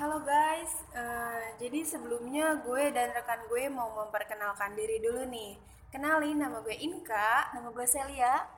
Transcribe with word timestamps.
Halo 0.00 0.16
guys, 0.24 0.80
Eh, 0.96 1.44
jadi 1.60 1.84
sebelumnya 1.84 2.56
gue 2.64 2.88
dan 2.88 3.12
rekan 3.12 3.44
gue 3.52 3.68
mau 3.68 3.92
memperkenalkan 4.00 4.72
diri 4.72 4.96
dulu 4.96 5.28
nih. 5.28 5.60
Kenalin, 5.92 6.40
nama 6.40 6.64
gue 6.64 6.72
Inka. 6.72 7.52
Nama 7.52 7.68
gue 7.68 7.84
Celia. 7.84 8.48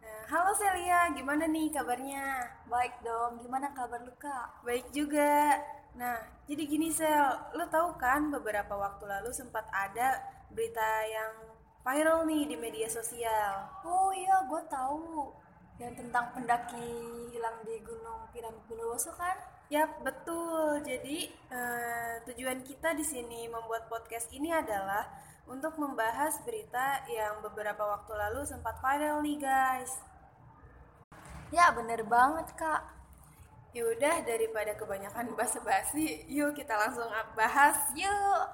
Eh, 0.00 0.24
halo 0.32 0.56
Celia, 0.56 1.12
gimana 1.12 1.44
nih 1.44 1.68
kabarnya? 1.68 2.48
Baik 2.72 3.04
dong, 3.04 3.44
gimana 3.44 3.76
kabar 3.76 4.00
lu 4.08 4.14
kak? 4.16 4.64
Baik 4.64 4.88
juga. 4.88 5.60
Nah, 6.00 6.16
jadi 6.48 6.64
gini 6.64 6.88
Sel, 6.88 7.28
lo 7.52 7.68
tahu 7.68 8.00
kan 8.00 8.32
beberapa 8.32 8.72
waktu 8.72 9.04
lalu 9.04 9.36
sempat 9.36 9.68
ada 9.68 10.24
berita 10.48 10.88
yang 11.12 11.32
viral 11.84 12.24
nih 12.24 12.48
di 12.48 12.56
media 12.56 12.88
sosial. 12.88 13.68
Oh 13.84 14.16
iya, 14.16 14.48
gue 14.48 14.62
tahu 14.72 15.28
yang 15.76 15.92
tentang 15.92 16.32
pendaki 16.32 16.88
hilang 17.36 17.60
di 17.68 17.84
Gunung 17.84 18.32
Piramid 18.32 18.64
Bondowoso 18.64 19.12
kan? 19.12 19.55
Yap, 19.66 19.98
betul. 20.06 20.78
Jadi 20.86 21.26
eh, 21.26 22.14
tujuan 22.30 22.62
kita 22.62 22.94
di 22.94 23.02
sini 23.02 23.50
membuat 23.50 23.90
podcast 23.90 24.30
ini 24.30 24.54
adalah 24.54 25.10
untuk 25.50 25.74
membahas 25.74 26.38
berita 26.46 27.02
yang 27.10 27.42
beberapa 27.42 27.82
waktu 27.82 28.14
lalu 28.14 28.46
sempat 28.46 28.78
viral 28.78 29.26
nih 29.26 29.42
guys. 29.42 29.90
Ya 31.50 31.74
bener 31.74 32.06
banget 32.06 32.46
kak. 32.54 32.82
Yaudah 33.74 34.22
daripada 34.22 34.72
kebanyakan 34.78 35.34
basa-basi, 35.34 36.24
yuk 36.30 36.54
kita 36.54 36.78
langsung 36.78 37.10
bahas. 37.34 37.90
Yuk. 37.98 38.46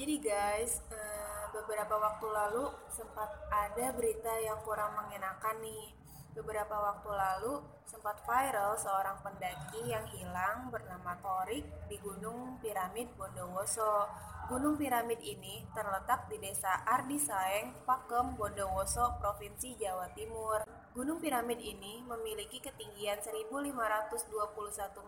Jadi 0.00 0.16
guys, 0.16 0.80
eh, 0.88 1.44
beberapa 1.52 2.00
waktu 2.00 2.24
lalu 2.24 2.72
sempat 2.88 3.28
ada 3.52 3.92
berita 3.92 4.32
yang 4.40 4.64
kurang 4.64 4.96
mengenakan 4.96 5.60
nih. 5.60 5.92
Beberapa 6.30 6.76
waktu 6.78 7.10
lalu 7.10 7.58
sempat 7.82 8.22
viral 8.22 8.78
seorang 8.78 9.18
pendaki 9.18 9.82
yang 9.90 10.06
hilang 10.14 10.70
bernama 10.70 11.18
Torik 11.18 11.66
di 11.90 11.98
Gunung 11.98 12.62
Piramid 12.62 13.10
Bondowoso. 13.18 14.06
Gunung 14.46 14.78
Piramid 14.78 15.18
ini 15.22 15.66
terletak 15.74 16.30
di 16.30 16.38
desa 16.38 16.86
Ardi 16.86 17.18
Saeng, 17.18 17.82
Pakem, 17.82 18.38
Bondowoso, 18.38 19.18
Provinsi 19.18 19.74
Jawa 19.74 20.10
Timur. 20.14 20.62
Gunung 20.94 21.18
Piramid 21.18 21.58
ini 21.58 22.02
memiliki 22.06 22.62
ketinggian 22.62 23.18
1521 23.22 24.14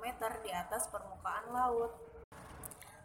meter 0.03 0.31
di 0.43 0.51
atas 0.51 0.91
permukaan 0.91 1.55
laut. 1.55 2.12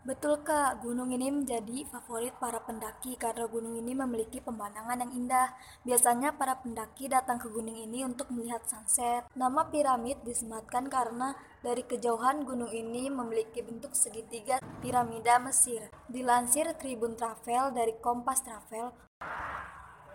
Betul 0.07 0.39
kak, 0.39 0.87
gunung 0.87 1.11
ini 1.11 1.27
menjadi 1.27 1.83
favorit 1.91 2.31
para 2.39 2.63
pendaki 2.63 3.19
karena 3.19 3.43
gunung 3.43 3.75
ini 3.75 3.91
memiliki 3.91 4.39
pemandangan 4.39 5.03
yang 5.03 5.11
indah. 5.11 5.51
Biasanya 5.83 6.31
para 6.31 6.55
pendaki 6.63 7.11
datang 7.11 7.35
ke 7.35 7.51
gunung 7.51 7.75
ini 7.75 8.07
untuk 8.07 8.31
melihat 8.31 8.63
sunset. 8.63 9.27
Nama 9.35 9.67
piramid 9.67 10.23
disematkan 10.23 10.87
karena 10.87 11.35
dari 11.59 11.83
kejauhan 11.83 12.47
gunung 12.47 12.71
ini 12.71 13.11
memiliki 13.11 13.59
bentuk 13.59 13.91
segitiga 13.99 14.63
piramida 14.79 15.43
Mesir. 15.43 15.91
Dilansir 16.07 16.71
Tribun 16.79 17.19
Travel 17.19 17.75
dari 17.75 17.91
Kompas 17.99 18.47
Travel, 18.47 18.95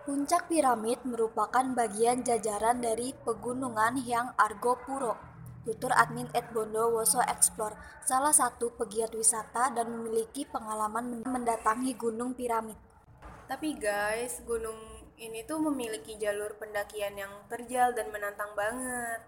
Puncak 0.02 0.50
piramid 0.50 0.98
merupakan 1.06 1.62
bagian 1.76 2.26
jajaran 2.26 2.82
dari 2.82 3.14
pegunungan 3.22 4.00
yang 4.02 4.34
Argo 4.34 4.74
Puro. 4.82 5.31
Tutur 5.62 5.94
admin 5.94 6.26
at 6.34 6.50
Bondowoso 6.50 7.22
Explore, 7.22 7.78
salah 8.02 8.34
satu 8.34 8.74
pegiat 8.74 9.14
wisata 9.14 9.70
dan 9.70 9.94
memiliki 9.94 10.42
pengalaman 10.42 11.22
mendatangi 11.22 11.94
Gunung 11.94 12.34
Piramid. 12.34 12.74
Tapi 13.46 13.78
guys, 13.78 14.42
gunung 14.42 14.74
ini 15.22 15.46
tuh 15.46 15.62
memiliki 15.62 16.18
jalur 16.18 16.58
pendakian 16.58 17.14
yang 17.14 17.30
terjal 17.46 17.94
dan 17.94 18.10
menantang 18.10 18.50
banget. 18.58 19.22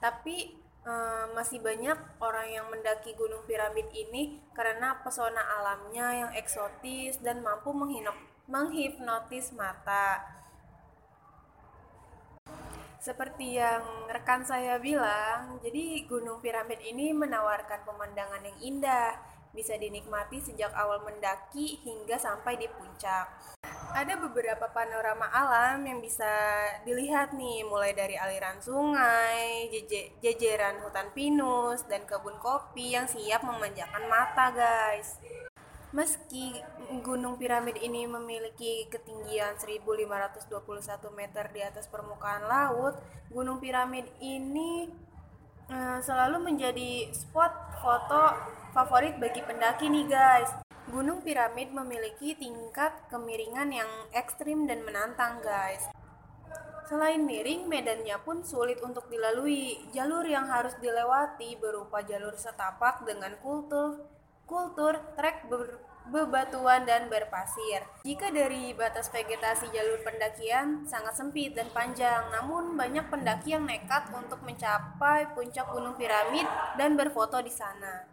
Tapi 0.00 0.56
eh, 0.88 1.26
masih 1.36 1.60
banyak 1.60 2.16
orang 2.16 2.48
yang 2.48 2.64
mendaki 2.72 3.12
Gunung 3.12 3.44
Piramid 3.44 3.92
ini 3.92 4.40
karena 4.56 5.04
pesona 5.04 5.44
alamnya 5.60 6.06
yang 6.16 6.30
eksotis 6.32 7.20
dan 7.20 7.44
mampu 7.44 7.76
menghipnotis 8.48 9.52
mata. 9.52 10.24
Seperti 13.04 13.60
yang 13.60 13.84
rekan 14.08 14.48
saya 14.48 14.80
bilang, 14.80 15.60
jadi 15.60 16.08
Gunung 16.08 16.40
Piramid 16.40 16.80
ini 16.80 17.12
menawarkan 17.12 17.84
pemandangan 17.84 18.40
yang 18.40 18.58
indah, 18.64 19.12
bisa 19.52 19.76
dinikmati 19.76 20.40
sejak 20.40 20.72
awal 20.72 21.04
mendaki 21.04 21.84
hingga 21.84 22.16
sampai 22.16 22.56
di 22.56 22.64
puncak. 22.64 23.28
Ada 23.92 24.16
beberapa 24.16 24.72
panorama 24.72 25.28
alam 25.28 25.84
yang 25.84 26.00
bisa 26.00 26.32
dilihat 26.88 27.36
nih, 27.36 27.68
mulai 27.68 27.92
dari 27.92 28.16
aliran 28.16 28.56
sungai, 28.64 29.68
jeje- 29.68 30.16
jejeran 30.24 30.80
hutan 30.80 31.12
pinus, 31.12 31.84
dan 31.84 32.08
kebun 32.08 32.40
kopi 32.40 32.96
yang 32.96 33.04
siap 33.04 33.44
memanjakan 33.44 34.08
mata, 34.08 34.48
guys. 34.48 35.20
Meski 35.94 36.58
Gunung 37.06 37.38
Piramid 37.38 37.78
ini 37.78 38.02
memiliki 38.10 38.90
ketinggian 38.90 39.54
1521 39.62 40.50
meter 41.14 41.46
di 41.54 41.62
atas 41.62 41.86
permukaan 41.86 42.50
laut, 42.50 42.98
Gunung 43.30 43.62
Piramid 43.62 44.02
ini 44.18 44.90
eh, 45.70 45.98
selalu 46.02 46.50
menjadi 46.50 47.14
spot 47.14 47.78
foto 47.78 48.34
favorit 48.74 49.22
bagi 49.22 49.38
pendaki 49.46 49.86
nih 49.86 50.10
guys. 50.10 50.50
Gunung 50.90 51.22
Piramid 51.22 51.70
memiliki 51.70 52.34
tingkat 52.34 53.06
kemiringan 53.14 53.70
yang 53.70 53.90
ekstrim 54.10 54.66
dan 54.66 54.82
menantang 54.82 55.46
guys. 55.46 55.86
Selain 56.90 57.22
miring, 57.22 57.70
medannya 57.70 58.18
pun 58.26 58.42
sulit 58.42 58.82
untuk 58.82 59.06
dilalui. 59.06 59.78
Jalur 59.94 60.26
yang 60.26 60.50
harus 60.50 60.74
dilewati 60.82 61.54
berupa 61.54 62.02
jalur 62.02 62.34
setapak 62.34 63.06
dengan 63.06 63.38
kultur 63.38 64.13
kultur 64.44 65.00
trek 65.16 65.48
ber- 65.48 65.80
bebatuan 66.08 66.84
dan 66.84 67.08
berpasir. 67.08 67.80
Jika 68.04 68.28
dari 68.28 68.76
batas 68.76 69.08
vegetasi 69.08 69.72
jalur 69.72 70.04
pendakian 70.04 70.84
sangat 70.84 71.16
sempit 71.16 71.56
dan 71.56 71.68
panjang, 71.72 72.28
namun 72.28 72.76
banyak 72.76 73.08
pendaki 73.08 73.56
yang 73.56 73.64
nekat 73.64 74.12
untuk 74.12 74.44
mencapai 74.44 75.32
puncak 75.32 75.64
Gunung 75.72 75.96
Piramid 75.96 76.44
dan 76.76 76.96
berfoto 76.96 77.40
di 77.40 77.52
sana. 77.52 78.04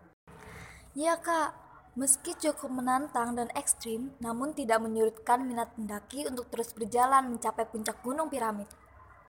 Ya 0.95 1.19
kak, 1.19 1.55
meski 1.99 2.35
cukup 2.39 2.71
menantang 2.71 3.35
dan 3.35 3.51
ekstrim, 3.55 4.15
namun 4.23 4.55
tidak 4.55 4.79
menyurutkan 4.79 5.43
minat 5.43 5.71
pendaki 5.75 6.27
untuk 6.27 6.47
terus 6.47 6.71
berjalan 6.71 7.27
mencapai 7.27 7.67
puncak 7.67 7.99
Gunung 7.99 8.31
Piramid. 8.31 8.67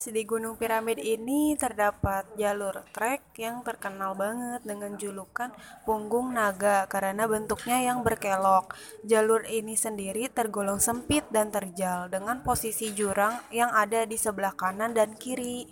Di 0.02 0.26
Gunung 0.26 0.58
Piramid 0.58 0.98
ini 0.98 1.54
terdapat 1.54 2.26
jalur 2.34 2.82
trek 2.90 3.22
yang 3.38 3.62
terkenal 3.62 4.18
banget 4.18 4.58
dengan 4.66 4.98
julukan 4.98 5.54
punggung 5.86 6.34
naga 6.34 6.90
karena 6.90 7.30
bentuknya 7.30 7.78
yang 7.86 8.02
berkelok. 8.02 8.74
Jalur 9.06 9.46
ini 9.46 9.78
sendiri 9.78 10.26
tergolong 10.26 10.82
sempit 10.82 11.22
dan 11.30 11.54
terjal 11.54 12.10
dengan 12.10 12.42
posisi 12.42 12.90
jurang 12.90 13.38
yang 13.54 13.70
ada 13.70 14.02
di 14.02 14.18
sebelah 14.18 14.58
kanan 14.58 14.90
dan 14.90 15.14
kiri. 15.14 15.70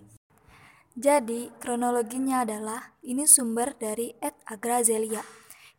Jadi, 0.95 1.51
kronologinya 1.59 2.47
adalah 2.47 2.95
ini 3.03 3.27
sumber 3.27 3.75
dari 3.75 4.15
Ed 4.23 4.39
Agrazelia. 4.47 5.27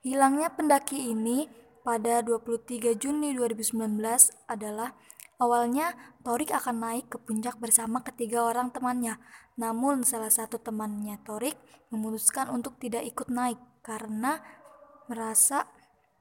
Hilangnya 0.03 0.51
pendaki 0.51 1.13
ini 1.13 1.47
pada 1.87 2.19
23 2.19 2.99
Juni 2.99 3.31
2019 3.31 3.79
adalah 4.51 4.91
awalnya 5.41 5.97
Torik 6.21 6.53
akan 6.53 6.85
naik 6.85 7.05
ke 7.09 7.17
puncak 7.17 7.57
bersama 7.57 8.05
ketiga 8.05 8.45
orang 8.45 8.69
temannya. 8.69 9.17
Namun 9.57 10.05
salah 10.05 10.29
satu 10.29 10.61
temannya 10.61 11.17
Torik 11.25 11.57
memutuskan 11.89 12.53
untuk 12.53 12.77
tidak 12.77 13.01
ikut 13.09 13.33
naik 13.33 13.57
karena 13.81 14.37
merasa 15.09 15.65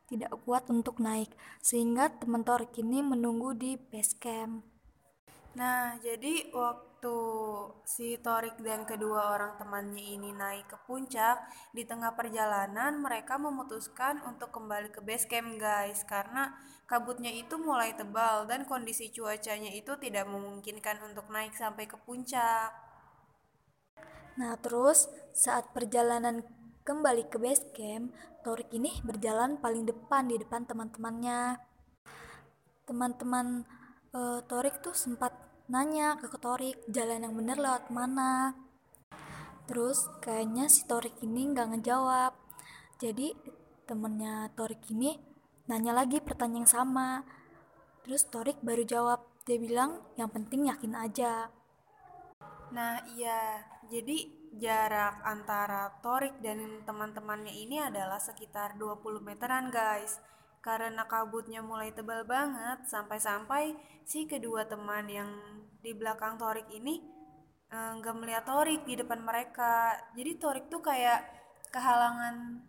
tidak 0.08 0.32
kuat 0.42 0.66
untuk 0.72 0.98
naik 0.98 1.28
sehingga 1.60 2.08
teman 2.16 2.42
Torik 2.42 2.72
ini 2.80 3.04
menunggu 3.04 3.52
di 3.52 3.76
base 3.76 4.16
camp. 4.16 4.64
Nah, 5.54 6.00
jadi 6.00 6.48
waktu 6.50 6.89
si 7.88 8.20
Torik 8.20 8.60
dan 8.60 8.84
kedua 8.84 9.32
orang 9.32 9.56
temannya 9.56 10.20
ini 10.20 10.30
naik 10.36 10.68
ke 10.68 10.78
puncak, 10.84 11.40
di 11.72 11.88
tengah 11.88 12.12
perjalanan 12.12 13.00
mereka 13.00 13.40
memutuskan 13.40 14.20
untuk 14.28 14.52
kembali 14.52 14.92
ke 14.92 15.00
base 15.00 15.24
camp, 15.24 15.56
guys, 15.56 16.04
karena 16.04 16.52
kabutnya 16.84 17.32
itu 17.32 17.56
mulai 17.56 17.96
tebal 17.96 18.44
dan 18.44 18.68
kondisi 18.68 19.08
cuacanya 19.08 19.72
itu 19.72 19.96
tidak 19.96 20.28
memungkinkan 20.28 21.00
untuk 21.02 21.26
naik 21.32 21.56
sampai 21.56 21.88
ke 21.88 21.96
puncak. 22.04 22.70
Nah, 24.38 24.54
terus 24.62 25.10
saat 25.34 25.72
perjalanan 25.74 26.46
kembali 26.86 27.28
ke 27.28 27.36
base 27.36 27.68
camp, 27.74 28.14
Torik 28.40 28.72
ini 28.72 28.94
berjalan 29.04 29.60
paling 29.60 29.84
depan 29.84 30.30
di 30.30 30.40
depan 30.40 30.64
teman-temannya. 30.64 31.60
Teman-teman 32.88 33.68
eh, 34.16 34.40
Torik 34.48 34.80
tuh 34.80 34.96
sempat 34.96 35.49
nanya 35.70 36.18
ke 36.18 36.26
Torik 36.34 36.82
jalan 36.90 37.22
yang 37.22 37.34
bener 37.38 37.54
lewat 37.54 37.94
mana. 37.94 38.58
Terus 39.70 40.10
kayaknya 40.18 40.66
si 40.66 40.82
Torik 40.82 41.14
ini 41.22 41.46
nggak 41.54 41.78
ngejawab. 41.78 42.34
Jadi 42.98 43.30
temennya 43.86 44.50
Torik 44.58 44.82
ini 44.90 45.14
nanya 45.70 45.94
lagi 45.94 46.18
pertanyaan 46.18 46.66
yang 46.66 46.68
sama. 46.68 47.22
Terus 48.02 48.26
Torik 48.26 48.58
baru 48.66 48.82
jawab, 48.82 49.22
dia 49.46 49.62
bilang 49.62 50.02
yang 50.18 50.26
penting 50.34 50.66
yakin 50.66 50.98
aja. 50.98 51.54
Nah, 52.74 53.06
iya. 53.14 53.62
Jadi 53.86 54.50
jarak 54.58 55.22
antara 55.22 55.94
Torik 56.02 56.42
dan 56.42 56.82
teman-temannya 56.82 57.54
ini 57.54 57.78
adalah 57.78 58.18
sekitar 58.18 58.74
20 58.74 59.22
meteran 59.22 59.70
guys. 59.70 60.18
Karena 60.60 61.08
kabutnya 61.08 61.64
mulai 61.64 61.88
tebal 61.90 62.28
banget, 62.28 62.84
sampai-sampai 62.84 63.72
si 64.04 64.28
kedua 64.28 64.68
teman 64.68 65.08
yang 65.08 65.30
di 65.80 65.96
belakang 65.96 66.36
Torik 66.36 66.68
ini 66.68 67.00
eh, 67.72 67.92
nggak 67.96 68.16
melihat 68.20 68.44
Torik 68.44 68.84
di 68.84 68.94
depan 69.00 69.24
mereka. 69.24 69.96
Jadi 70.12 70.36
Torik 70.36 70.68
tuh 70.68 70.84
kayak 70.84 71.24
kehalangan 71.72 72.60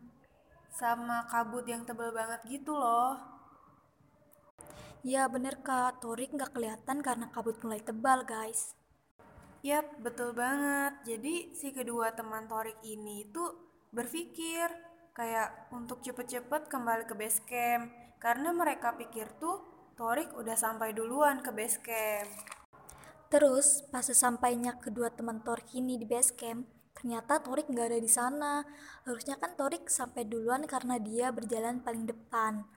sama 0.72 1.28
kabut 1.28 1.68
yang 1.68 1.84
tebal 1.84 2.16
banget 2.16 2.40
gitu 2.48 2.80
loh. 2.80 3.20
Ya 5.04 5.28
bener 5.28 5.60
kak, 5.60 6.00
Torik 6.00 6.32
nggak 6.32 6.56
kelihatan 6.56 7.04
karena 7.04 7.28
kabut 7.34 7.60
mulai 7.60 7.82
tebal 7.84 8.24
guys. 8.24 8.78
Yap, 9.62 10.02
betul 10.02 10.34
banget. 10.34 10.94
Jadi 11.06 11.54
si 11.54 11.70
kedua 11.70 12.14
teman 12.18 12.50
Torik 12.50 12.82
ini 12.82 13.30
itu 13.30 13.46
berpikir 13.94 14.74
kayak 15.12 15.72
untuk 15.76 16.00
cepet-cepet 16.00 16.72
kembali 16.72 17.04
ke 17.04 17.14
base 17.16 17.44
camp 17.44 17.92
karena 18.22 18.56
mereka 18.56 18.96
pikir 18.96 19.28
tuh 19.42 19.60
Torik 20.00 20.32
udah 20.34 20.56
sampai 20.56 20.96
duluan 20.96 21.44
ke 21.44 21.52
base 21.52 21.78
camp. 21.84 22.30
Terus 23.32 23.86
pas 23.92 24.04
sesampainya 24.04 24.76
kedua 24.80 25.12
teman 25.12 25.40
Torik 25.44 25.72
ini 25.78 25.96
di 25.96 26.04
base 26.04 26.36
camp, 26.36 26.68
ternyata 26.96 27.40
Torik 27.40 27.70
nggak 27.72 27.88
ada 27.92 28.00
di 28.00 28.12
sana. 28.12 28.54
Harusnya 29.08 29.40
kan 29.40 29.56
Torik 29.56 29.88
sampai 29.88 30.28
duluan 30.28 30.68
karena 30.68 31.00
dia 31.00 31.32
berjalan 31.32 31.80
paling 31.80 32.08
depan. 32.08 32.68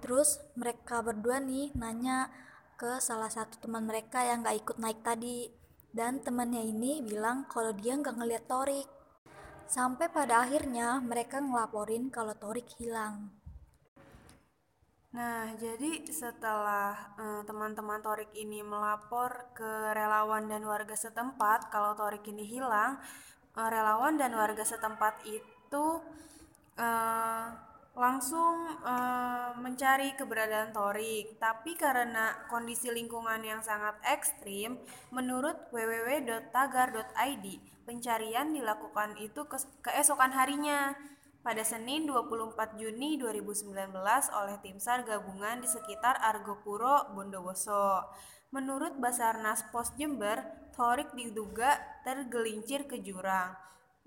Terus 0.00 0.40
mereka 0.54 1.04
berdua 1.04 1.42
nih 1.42 1.74
nanya 1.74 2.32
ke 2.78 3.02
salah 3.02 3.28
satu 3.28 3.58
teman 3.58 3.84
mereka 3.84 4.22
yang 4.22 4.46
nggak 4.46 4.56
ikut 4.62 4.76
naik 4.78 5.02
tadi 5.02 5.50
dan 5.90 6.22
temannya 6.22 6.62
ini 6.62 7.02
bilang 7.02 7.48
kalau 7.50 7.74
dia 7.74 7.96
nggak 7.98 8.14
ngeliat 8.14 8.44
Torik. 8.46 8.97
Sampai 9.68 10.08
pada 10.08 10.48
akhirnya 10.48 10.96
mereka 11.04 11.44
ngelaporin 11.44 12.08
kalau 12.08 12.32
Torik 12.32 12.72
hilang. 12.80 13.28
Nah, 15.12 15.52
jadi 15.60 16.08
setelah 16.08 16.96
eh, 17.20 17.40
teman-teman 17.44 18.00
Torik 18.00 18.32
ini 18.32 18.64
melapor 18.64 19.52
ke 19.52 19.92
relawan 19.92 20.48
dan 20.48 20.64
warga 20.64 20.96
setempat 20.96 21.68
kalau 21.68 21.92
Torik 21.92 22.24
ini 22.32 22.48
hilang, 22.48 22.96
uh, 23.58 23.68
relawan 23.68 24.14
dan 24.14 24.32
warga 24.38 24.62
setempat 24.62 25.26
itu 25.26 25.84
uh, 26.78 27.46
langsung 27.98 28.78
uh, 28.86 29.58
mencari 29.58 30.14
keberadaan 30.14 30.70
Torik. 30.70 31.36
Tapi 31.42 31.74
karena 31.74 32.46
kondisi 32.46 32.88
lingkungan 32.94 33.42
yang 33.42 33.58
sangat 33.60 33.98
ekstrim, 34.06 34.78
menurut 35.10 35.68
www.tagar.id, 35.74 37.46
pencarian 37.82 38.54
dilakukan 38.54 39.18
itu 39.18 39.42
ke 39.50 39.58
keesokan 39.82 40.30
harinya 40.30 40.94
pada 41.42 41.66
Senin 41.66 42.06
24 42.06 42.78
Juni 42.78 43.18
2019 43.18 43.74
oleh 44.30 44.56
tim 44.62 44.78
SAR 44.78 45.02
gabungan 45.02 45.58
di 45.58 45.68
sekitar 45.68 46.22
Argopuro, 46.22 47.10
Bondowoso. 47.18 48.06
Menurut 48.54 48.96
Basarnas 48.96 49.66
Pos 49.74 49.92
Jember, 49.98 50.40
Torik 50.72 51.10
diduga 51.18 51.76
tergelincir 52.06 52.86
ke 52.86 53.02
jurang. 53.02 53.58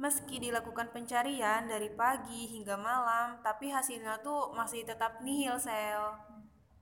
Meski 0.01 0.41
dilakukan 0.41 0.89
pencarian 0.89 1.69
dari 1.69 1.85
pagi 1.93 2.49
hingga 2.49 2.73
malam, 2.73 3.37
tapi 3.45 3.69
hasilnya 3.69 4.17
tuh 4.25 4.49
masih 4.57 4.81
tetap 4.81 5.21
nihil, 5.21 5.61
Sel. 5.61 6.17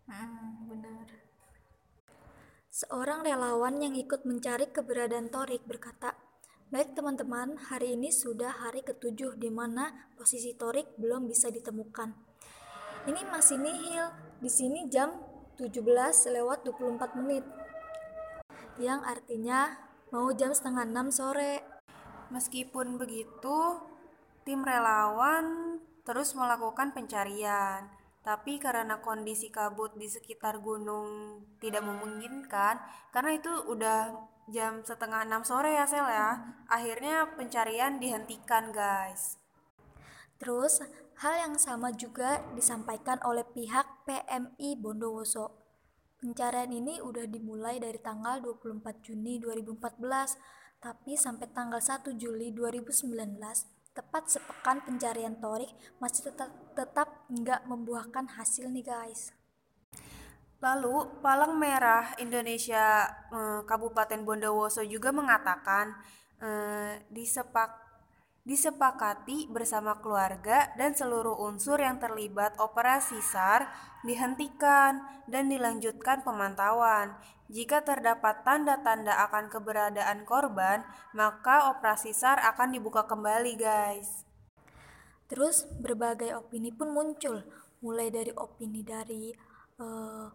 Hmm, 0.08 0.72
benar. 0.72 1.04
Seorang 2.72 3.28
relawan 3.28 3.76
yang 3.84 4.00
ikut 4.00 4.24
mencari 4.24 4.72
keberadaan 4.72 5.28
Torik 5.28 5.68
berkata, 5.68 6.16
Baik 6.72 6.96
teman-teman, 6.96 7.60
hari 7.60 8.00
ini 8.00 8.08
sudah 8.08 8.56
hari 8.56 8.88
ketujuh 8.88 9.36
di 9.36 9.52
mana 9.52 10.08
posisi 10.16 10.56
Torik 10.56 10.96
belum 10.96 11.28
bisa 11.28 11.52
ditemukan. 11.52 12.16
Ini 13.04 13.22
masih 13.28 13.60
nihil, 13.60 14.16
di 14.40 14.48
sini 14.48 14.88
jam 14.88 15.12
17 15.60 15.76
lewat 16.32 16.64
24 16.64 17.20
menit. 17.20 17.44
Yang 18.80 19.02
artinya 19.04 19.76
mau 20.16 20.32
jam 20.32 20.56
setengah 20.56 20.88
6 20.88 21.12
sore. 21.12 21.79
Meskipun 22.30 23.02
begitu, 23.02 23.58
tim 24.46 24.62
relawan 24.62 25.78
terus 26.06 26.34
melakukan 26.38 26.94
pencarian. 26.94 27.90
Tapi 28.22 28.62
karena 28.62 29.02
kondisi 29.02 29.50
kabut 29.50 29.98
di 29.98 30.06
sekitar 30.06 30.62
gunung 30.62 31.42
tidak 31.58 31.82
memungkinkan, 31.82 32.78
karena 33.10 33.32
itu 33.34 33.50
udah 33.66 34.14
jam 34.50 34.82
setengah 34.82 35.26
enam 35.26 35.42
sore 35.42 35.74
ya 35.74 35.86
Sel 35.86 36.06
ya, 36.06 36.38
akhirnya 36.70 37.30
pencarian 37.34 37.98
dihentikan 37.98 38.70
guys. 38.70 39.38
Terus 40.38 40.84
hal 41.20 41.34
yang 41.36 41.56
sama 41.58 41.90
juga 41.96 42.44
disampaikan 42.54 43.18
oleh 43.26 43.46
pihak 43.46 44.06
PMI 44.06 44.78
Bondowoso. 44.78 45.56
Pencarian 46.20 46.70
ini 46.76 47.00
udah 47.00 47.24
dimulai 47.24 47.80
dari 47.80 47.98
tanggal 48.04 48.44
24 48.44 48.84
Juni 49.00 49.40
2014 49.40 50.69
tapi 50.80 51.20
sampai 51.20 51.52
tanggal 51.52 51.84
1 51.84 52.16
Juli 52.16 52.56
2019, 52.56 53.36
tepat 53.92 54.24
sepekan 54.32 54.80
pencarian 54.80 55.36
Torik 55.36 55.72
masih 56.00 56.32
tetap 56.32 56.52
tetap 56.72 57.28
nggak 57.28 57.68
membuahkan 57.68 58.40
hasil 58.40 58.72
nih 58.72 58.88
guys. 58.88 59.36
Lalu, 60.60 61.24
Palang 61.24 61.56
Merah 61.56 62.16
Indonesia 62.20 63.08
eh, 63.32 63.62
Kabupaten 63.64 64.24
Bondowoso 64.24 64.84
juga 64.84 65.12
mengatakan 65.16 65.96
eh, 66.40 67.04
disepak 67.12 67.89
disepakati 68.50 69.46
bersama 69.46 70.02
keluarga 70.02 70.74
dan 70.74 70.98
seluruh 70.98 71.38
unsur 71.38 71.78
yang 71.78 72.02
terlibat 72.02 72.58
operasi 72.58 73.22
SAR 73.22 73.70
dihentikan 74.02 75.06
dan 75.30 75.54
dilanjutkan 75.54 76.26
pemantauan. 76.26 77.14
Jika 77.54 77.86
terdapat 77.86 78.42
tanda-tanda 78.42 79.22
akan 79.30 79.54
keberadaan 79.54 80.26
korban, 80.26 80.82
maka 81.14 81.70
operasi 81.70 82.10
SAR 82.10 82.42
akan 82.42 82.74
dibuka 82.74 83.06
kembali, 83.06 83.54
guys. 83.54 84.26
Terus 85.30 85.70
berbagai 85.70 86.34
opini 86.34 86.74
pun 86.74 86.90
muncul, 86.90 87.46
mulai 87.86 88.10
dari 88.10 88.34
opini 88.34 88.82
dari 88.82 89.30
uh, 89.78 90.26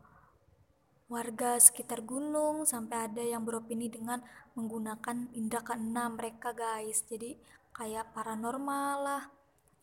warga 1.11 1.59
sekitar 1.59 2.07
gunung 2.07 2.63
sampai 2.63 3.11
ada 3.11 3.23
yang 3.23 3.43
beropini 3.43 3.91
dengan 3.91 4.23
menggunakan 4.55 5.35
indra 5.35 5.61
keenam 5.67 6.17
mereka 6.17 6.57
guys. 6.57 7.05
Jadi 7.05 7.37
kayak 7.75 8.15
paranormal 8.15 8.95
lah 9.03 9.25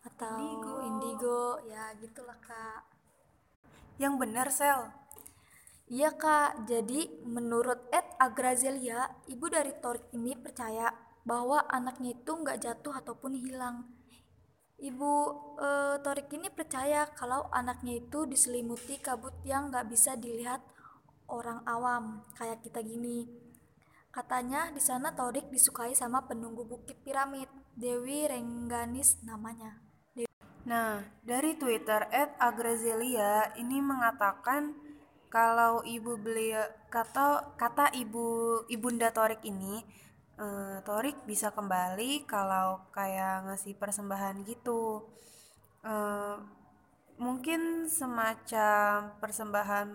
atau 0.01 0.39
indigo, 0.39 0.75
indigo. 0.81 1.43
Ya 1.67 1.91
gitulah 1.99 2.39
kak. 2.39 2.87
Yang 3.99 4.13
benar 4.17 4.47
sel? 4.49 4.89
Iya 5.91 6.15
kak. 6.15 6.65
Jadi 6.65 7.21
menurut 7.27 7.91
Ed 7.91 8.07
Agrazelia 8.17 9.11
ibu 9.27 9.45
dari 9.51 9.75
Torik 9.77 10.09
ini 10.15 10.33
percaya 10.39 10.89
bahwa 11.27 11.67
anaknya 11.69 12.17
itu 12.17 12.31
nggak 12.31 12.63
jatuh 12.63 12.95
ataupun 12.97 13.37
hilang. 13.37 13.85
Ibu 14.81 15.13
e, 15.61 15.69
Torik 16.01 16.33
ini 16.33 16.49
percaya 16.49 17.05
kalau 17.13 17.45
anaknya 17.53 18.01
itu 18.01 18.25
diselimuti 18.25 18.97
kabut 18.97 19.35
yang 19.45 19.69
nggak 19.69 19.85
bisa 19.93 20.17
dilihat 20.17 20.65
orang 21.29 21.61
awam 21.69 22.25
kayak 22.33 22.65
kita 22.65 22.81
gini. 22.81 23.29
Katanya 24.09 24.73
di 24.73 24.81
sana 24.81 25.13
Torik 25.13 25.53
disukai 25.53 25.93
sama 25.93 26.25
penunggu 26.25 26.65
bukit 26.65 26.97
piramid 27.05 27.60
Dewi 27.75 28.27
Rengganis 28.27 29.21
namanya. 29.23 29.79
Nah, 30.61 31.01
dari 31.25 31.57
Twitter 31.57 32.05
@agrazelia 32.37 33.57
ini 33.57 33.81
mengatakan 33.81 34.77
kalau 35.31 35.81
ibu 35.81 36.19
beliau 36.21 36.61
kata 36.91 37.57
kata 37.57 37.95
ibu 37.97 38.61
ibunda 38.69 39.09
Torik 39.09 39.41
ini 39.47 39.81
uh, 40.37 40.77
Torik 40.85 41.25
bisa 41.25 41.49
kembali 41.49 42.29
kalau 42.29 42.85
kayak 42.93 43.49
ngasih 43.49 43.73
persembahan 43.73 44.45
gitu. 44.45 45.09
Uh, 45.81 46.37
mungkin 47.17 47.89
semacam 47.89 49.17
persembahan 49.17 49.89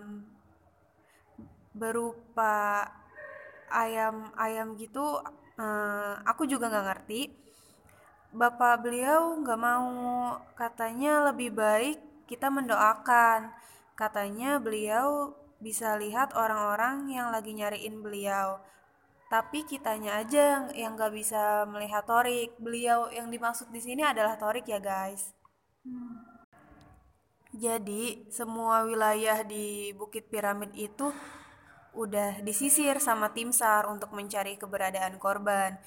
berupa 1.71 2.83
ayam-ayam 3.71 4.75
gitu. 4.75 5.23
Uh, 5.55 6.19
aku 6.27 6.43
juga 6.43 6.67
nggak 6.67 6.87
ngerti 6.91 7.46
bapak 8.33 8.83
beliau 8.83 9.37
nggak 9.39 9.59
mau. 9.59 9.91
Katanya 10.57 11.31
lebih 11.31 11.53
baik 11.55 12.27
kita 12.27 12.51
mendoakan. 12.51 13.53
Katanya 13.97 14.61
beliau 14.61 15.33
bisa 15.57 15.97
lihat 15.97 16.37
orang-orang 16.37 17.09
yang 17.09 17.33
lagi 17.33 17.55
nyariin 17.55 18.03
beliau. 18.03 18.61
Tapi 19.27 19.67
kitanya 19.67 20.23
aja 20.23 20.71
yang 20.71 20.95
nggak 20.95 21.11
bisa 21.11 21.67
melihat 21.67 22.07
Torik. 22.07 22.55
Beliau 22.59 23.11
yang 23.11 23.27
dimaksud 23.27 23.67
di 23.73 23.83
sini 23.83 24.03
adalah 24.05 24.39
Torik 24.39 24.67
ya 24.69 24.79
guys. 24.79 25.35
Jadi 27.51 28.27
semua 28.29 28.85
wilayah 28.85 29.41
di 29.41 29.91
Bukit 29.95 30.29
Piramid 30.29 30.71
itu 30.77 31.09
udah 31.97 32.45
disisir 32.45 33.01
sama 33.01 33.33
tim 33.33 33.49
SAR 33.49 33.89
untuk 33.89 34.13
mencari 34.13 34.53
keberadaan 34.61 35.17
korban 35.17 35.81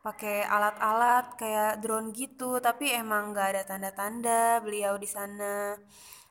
pakai 0.00 0.48
alat-alat 0.48 1.36
kayak 1.36 1.84
drone 1.84 2.12
gitu, 2.16 2.56
tapi 2.60 2.88
emang 2.92 3.36
nggak 3.36 3.48
ada 3.56 3.62
tanda-tanda 3.68 4.60
beliau 4.64 4.96
di 4.96 5.08
sana. 5.08 5.76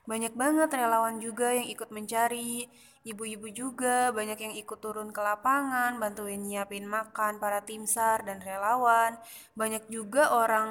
Banyak 0.09 0.33
banget 0.33 0.73
relawan 0.73 1.21
juga 1.21 1.53
yang 1.53 1.69
ikut 1.69 1.93
mencari, 1.93 2.65
ibu-ibu 3.05 3.45
juga 3.53 4.09
banyak 4.09 4.39
yang 4.41 4.53
ikut 4.57 4.79
turun 4.81 5.13
ke 5.13 5.21
lapangan, 5.21 6.01
bantuin 6.01 6.41
nyiapin 6.41 6.89
makan 6.89 7.37
para 7.37 7.61
tim 7.61 7.85
SAR 7.85 8.25
dan 8.25 8.41
relawan. 8.41 9.21
Banyak 9.53 9.85
juga 9.93 10.33
orang 10.33 10.69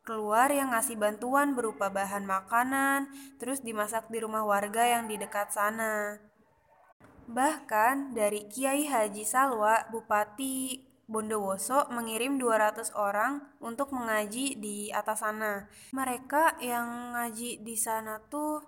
keluar 0.00 0.48
yang 0.48 0.72
ngasih 0.72 0.96
bantuan 0.96 1.52
berupa 1.52 1.92
bahan 1.92 2.24
makanan, 2.24 3.12
terus 3.36 3.60
dimasak 3.60 4.08
di 4.08 4.24
rumah 4.24 4.48
warga 4.48 4.80
yang 4.84 5.12
di 5.12 5.20
dekat 5.20 5.52
sana. 5.52 6.16
Bahkan 7.28 8.16
dari 8.16 8.48
Kiai 8.48 8.88
Haji 8.88 9.24
Salwa, 9.28 9.84
Bupati 9.92 10.93
Bondowoso 11.04 11.84
mengirim 11.92 12.40
200 12.40 12.96
orang 12.96 13.44
untuk 13.60 13.92
mengaji 13.92 14.56
di 14.56 14.88
atas 14.88 15.20
sana. 15.20 15.68
Mereka 15.92 16.64
yang 16.64 17.12
ngaji 17.12 17.60
di 17.60 17.76
sana 17.76 18.24
tuh 18.24 18.64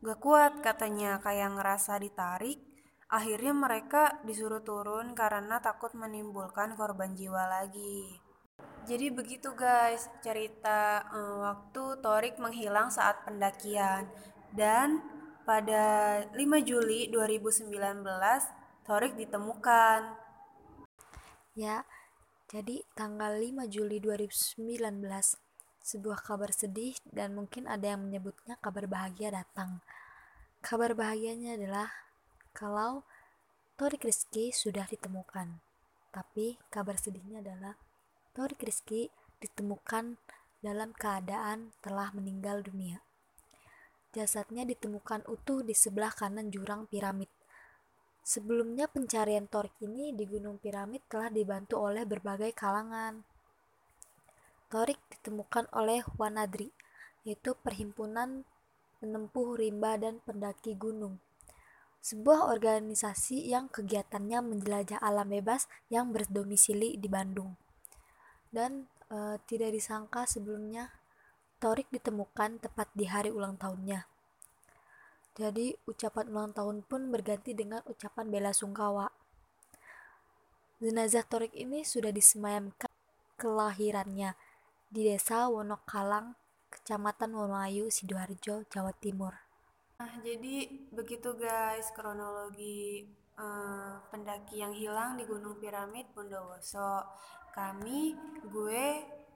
gak 0.00 0.20
kuat 0.20 0.64
katanya, 0.64 1.20
kayak 1.20 1.60
ngerasa 1.60 2.00
ditarik. 2.00 2.56
Akhirnya 3.12 3.52
mereka 3.52 4.24
disuruh 4.24 4.64
turun 4.64 5.12
karena 5.12 5.60
takut 5.60 5.92
menimbulkan 5.92 6.72
korban 6.72 7.12
jiwa 7.12 7.46
lagi. 7.46 8.16
Jadi 8.84 9.12
begitu 9.12 9.52
guys 9.56 10.08
cerita 10.24 11.04
eh, 11.12 11.36
waktu 11.40 12.00
Torik 12.00 12.40
menghilang 12.40 12.88
saat 12.88 13.28
pendakian. 13.28 14.08
Dan 14.52 15.04
pada 15.44 16.20
5 16.32 16.40
Juli 16.64 17.12
2019 17.12 17.68
Torik 18.84 19.16
ditemukan 19.16 20.23
Ya, 21.54 21.86
jadi 22.50 22.82
tanggal 22.98 23.38
5 23.38 23.70
Juli 23.70 24.02
2019, 24.02 24.58
sebuah 25.86 26.18
kabar 26.26 26.50
sedih 26.50 26.98
dan 27.06 27.38
mungkin 27.38 27.70
ada 27.70 27.94
yang 27.94 28.10
menyebutnya 28.10 28.58
kabar 28.58 28.90
bahagia 28.90 29.30
datang. 29.30 29.78
Kabar 30.58 30.98
bahagianya 30.98 31.54
adalah 31.54 31.94
kalau 32.50 33.06
Tori 33.78 34.02
Rizky 34.02 34.50
sudah 34.50 34.82
ditemukan. 34.90 35.62
Tapi 36.10 36.58
kabar 36.74 36.98
sedihnya 36.98 37.38
adalah 37.38 37.78
Tori 38.34 38.58
Rizky 38.58 39.14
ditemukan 39.38 40.18
dalam 40.58 40.90
keadaan 40.90 41.70
telah 41.78 42.10
meninggal 42.18 42.66
dunia. 42.66 42.98
Jasadnya 44.10 44.66
ditemukan 44.66 45.22
utuh 45.30 45.62
di 45.62 45.74
sebelah 45.74 46.10
kanan 46.10 46.50
jurang 46.50 46.90
piramid 46.90 47.30
Sebelumnya 48.24 48.88
pencarian 48.88 49.44
Torik 49.44 49.76
ini 49.84 50.16
di 50.16 50.24
Gunung 50.24 50.56
Piramid 50.56 51.04
telah 51.12 51.28
dibantu 51.28 51.76
oleh 51.76 52.08
berbagai 52.08 52.56
kalangan. 52.56 53.20
Torik 54.72 54.96
ditemukan 55.12 55.68
oleh 55.76 56.00
Wanadri, 56.16 56.72
yaitu 57.28 57.52
perhimpunan 57.60 58.48
penempuh 58.96 59.60
rimba 59.60 60.00
dan 60.00 60.24
pendaki 60.24 60.72
gunung. 60.72 61.20
Sebuah 62.00 62.48
organisasi 62.48 63.44
yang 63.44 63.68
kegiatannya 63.68 64.40
menjelajah 64.40 65.04
alam 65.04 65.28
bebas 65.28 65.68
yang 65.92 66.08
berdomisili 66.08 66.96
di 66.96 67.08
Bandung. 67.12 67.60
Dan 68.48 68.88
e, 69.12 69.36
tidak 69.44 69.76
disangka 69.76 70.24
sebelumnya 70.24 70.96
Torik 71.60 71.92
ditemukan 71.92 72.60
tepat 72.64 72.88
di 72.96 73.04
hari 73.04 73.28
ulang 73.28 73.60
tahunnya. 73.60 74.13
Jadi 75.34 75.74
ucapan 75.90 76.30
ulang 76.30 76.54
tahun 76.54 76.86
pun 76.86 77.10
berganti 77.10 77.58
dengan 77.58 77.82
ucapan 77.90 78.30
bela 78.30 78.54
sungkawa. 78.54 79.10
Jenazah 80.78 81.26
Torik 81.26 81.50
ini 81.58 81.82
sudah 81.82 82.14
disemayamkan 82.14 82.90
kelahirannya 83.34 84.38
di 84.86 85.10
desa 85.10 85.50
Wonokalang, 85.50 86.38
Kecamatan 86.70 87.34
Wonoayu, 87.34 87.90
Sidoarjo, 87.90 88.62
Jawa 88.70 88.94
Timur. 88.94 89.34
Nah, 89.98 90.14
jadi 90.22 90.70
begitu 90.94 91.34
guys 91.34 91.90
kronologi 91.90 93.10
uh, 93.34 93.98
pendaki 94.14 94.62
yang 94.62 94.70
hilang 94.70 95.18
di 95.18 95.26
Gunung 95.26 95.58
Piramid 95.58 96.14
Bondowoso. 96.14 97.02
Kami, 97.50 98.14
gue, 98.50 98.86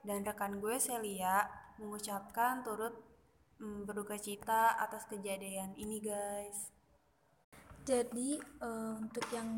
dan 0.06 0.22
rekan 0.22 0.62
gue 0.62 0.78
Celia 0.78 1.46
mengucapkan 1.78 2.62
turut 2.66 3.07
hmm, 3.58 3.86
berduka 3.86 4.16
cita 4.18 4.78
atas 4.78 5.06
kejadian 5.10 5.74
ini 5.74 5.98
guys. 6.02 6.70
Jadi 7.88 8.36
uh, 8.60 9.00
untuk 9.00 9.24
yang 9.32 9.48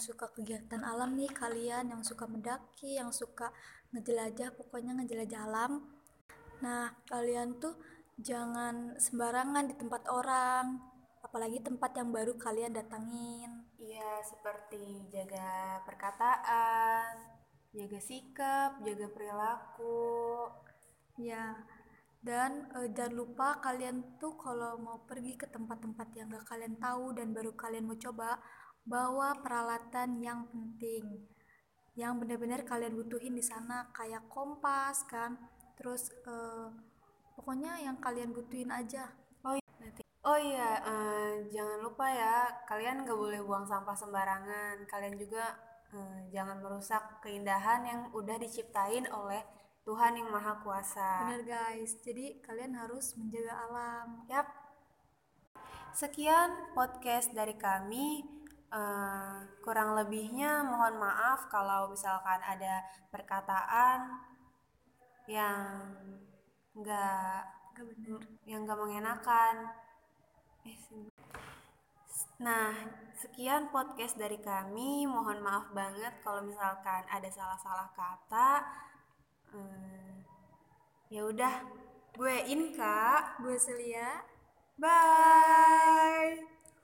suka 0.00 0.32
kegiatan 0.32 0.80
alam 0.80 1.20
nih 1.20 1.28
kalian 1.28 1.92
yang 1.92 2.00
suka 2.00 2.24
mendaki 2.24 2.96
yang 2.96 3.12
suka 3.12 3.52
ngejelajah 3.92 4.56
pokoknya 4.56 4.96
ngejelajah 4.96 5.40
alam. 5.44 5.84
Nah 6.64 6.96
kalian 7.12 7.60
tuh 7.60 7.76
jangan 8.16 8.96
sembarangan 8.96 9.68
di 9.68 9.74
tempat 9.76 10.08
orang 10.08 10.80
apalagi 11.20 11.60
tempat 11.60 11.92
yang 12.00 12.08
baru 12.08 12.40
kalian 12.40 12.72
datangin. 12.72 13.68
Iya 13.76 14.16
seperti 14.24 15.04
jaga 15.12 15.84
perkataan 15.84 17.36
jaga 17.76 18.00
sikap 18.00 18.80
jaga 18.80 19.12
perilaku. 19.12 20.48
Ya 21.20 21.52
dan 22.24 22.72
e, 22.72 22.88
jangan 22.96 23.14
lupa 23.20 23.60
kalian 23.60 24.16
tuh 24.16 24.32
kalau 24.40 24.80
mau 24.80 25.04
pergi 25.04 25.36
ke 25.36 25.44
tempat-tempat 25.52 26.08
yang 26.16 26.32
gak 26.32 26.48
kalian 26.48 26.80
tahu 26.80 27.12
dan 27.12 27.36
baru 27.36 27.52
kalian 27.52 27.84
mau 27.84 28.00
coba 28.00 28.40
bawa 28.88 29.36
peralatan 29.44 30.24
yang 30.24 30.48
penting 30.48 31.28
yang 31.94 32.18
benar-benar 32.18 32.64
kalian 32.64 32.96
butuhin 32.96 33.36
di 33.36 33.44
sana 33.44 33.92
kayak 33.94 34.26
kompas 34.32 35.04
kan. 35.06 35.36
Terus 35.76 36.08
e, 36.24 36.34
pokoknya 37.36 37.76
yang 37.84 38.00
kalian 38.00 38.32
butuhin 38.32 38.72
aja. 38.72 39.12
Oh 39.44 39.54
iya. 39.54 39.68
Oh 40.24 40.40
iya 40.40 40.80
uh, 40.80 41.36
jangan 41.52 41.84
lupa 41.84 42.08
ya 42.08 42.48
kalian 42.64 43.04
gak 43.04 43.20
boleh 43.20 43.44
buang 43.44 43.68
sampah 43.68 43.92
sembarangan. 43.92 44.80
Kalian 44.88 45.20
juga 45.20 45.52
uh, 45.92 46.18
jangan 46.32 46.64
merusak 46.64 47.20
keindahan 47.20 47.84
yang 47.84 48.00
udah 48.16 48.40
diciptain 48.40 49.04
oleh 49.12 49.44
Tuhan 49.84 50.16
yang 50.16 50.32
Maha 50.32 50.64
Kuasa. 50.64 51.28
Benar 51.28 51.44
guys, 51.44 52.00
jadi 52.00 52.40
kalian 52.40 52.72
harus 52.72 53.12
menjaga 53.20 53.52
alam. 53.68 54.24
Yap. 54.32 54.48
Sekian 55.92 56.72
podcast 56.72 57.30
dari 57.36 57.52
kami. 57.54 58.24
Uh, 58.74 59.46
kurang 59.62 59.94
lebihnya 59.94 60.66
mohon 60.66 60.98
maaf 60.98 61.46
kalau 61.46 61.94
misalkan 61.94 62.42
ada 62.42 62.82
perkataan 63.06 64.18
yang 65.30 65.94
nggak 66.74 67.38
yang 68.48 68.66
nggak 68.66 68.80
mengenakan. 68.80 69.68
Eh, 70.66 70.80
nah, 72.40 72.72
sekian 73.20 73.68
podcast 73.68 74.16
dari 74.16 74.40
kami. 74.40 75.04
Mohon 75.06 75.44
maaf 75.44 75.68
banget 75.76 76.18
kalau 76.24 76.40
misalkan 76.42 77.04
ada 77.06 77.28
salah-salah 77.28 77.92
kata 77.92 78.64
hmm, 79.54 80.14
ya 81.14 81.22
udah. 81.30 81.54
Gue 82.14 82.36
Inka 82.50 83.38
gue 83.42 83.56
Celia. 83.58 84.22
Bye 84.74 86.53